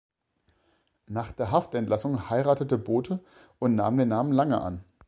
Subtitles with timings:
[1.05, 3.19] Nach der Haftentlassung heiratete Bothe
[3.59, 4.83] und nahm den Namen Lange an.